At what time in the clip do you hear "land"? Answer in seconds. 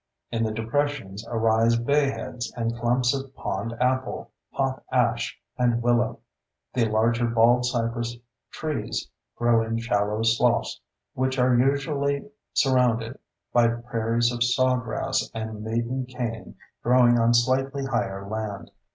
18.27-18.71